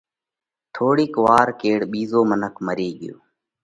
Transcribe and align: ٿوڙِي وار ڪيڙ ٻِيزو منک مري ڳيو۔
ٿوڙِي 0.73 1.07
وار 1.23 1.47
ڪيڙ 1.61 1.79
ٻِيزو 1.91 2.19
منک 2.29 2.55
مري 2.65 2.89
ڳيو۔ 2.99 3.15